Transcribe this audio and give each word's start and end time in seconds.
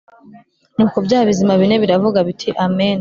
Nuko 0.75 0.97
bya 1.05 1.19
bizima 1.27 1.53
bine 1.61 1.75
biravuga 1.83 2.19
biti 2.27 2.49
Amen 2.65 2.99